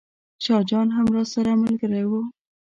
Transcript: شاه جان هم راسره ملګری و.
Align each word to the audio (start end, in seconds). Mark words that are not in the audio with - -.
شاه 0.43 0.63
جان 0.69 0.87
هم 0.95 1.05
راسره 1.15 1.51
ملګری 1.63 2.03
و. 2.09 2.11